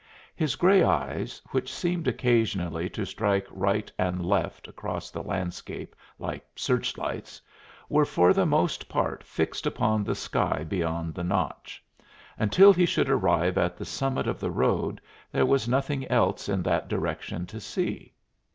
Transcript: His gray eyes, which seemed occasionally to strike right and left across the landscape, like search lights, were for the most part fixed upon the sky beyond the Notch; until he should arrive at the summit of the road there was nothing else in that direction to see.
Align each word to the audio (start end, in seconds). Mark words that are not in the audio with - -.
His 0.35 0.55
gray 0.55 0.81
eyes, 0.81 1.39
which 1.51 1.71
seemed 1.71 2.07
occasionally 2.07 2.89
to 2.89 3.05
strike 3.05 3.45
right 3.51 3.91
and 3.99 4.25
left 4.25 4.67
across 4.67 5.11
the 5.11 5.21
landscape, 5.21 5.95
like 6.17 6.43
search 6.55 6.97
lights, 6.97 7.39
were 7.87 8.03
for 8.03 8.33
the 8.33 8.47
most 8.47 8.89
part 8.89 9.23
fixed 9.23 9.67
upon 9.67 10.03
the 10.03 10.15
sky 10.15 10.63
beyond 10.67 11.13
the 11.13 11.23
Notch; 11.23 11.83
until 12.39 12.73
he 12.73 12.87
should 12.87 13.11
arrive 13.11 13.59
at 13.59 13.77
the 13.77 13.85
summit 13.85 14.25
of 14.25 14.39
the 14.39 14.49
road 14.49 14.99
there 15.31 15.45
was 15.45 15.67
nothing 15.69 16.07
else 16.07 16.49
in 16.49 16.63
that 16.63 16.87
direction 16.87 17.45
to 17.45 17.59
see. 17.59 18.11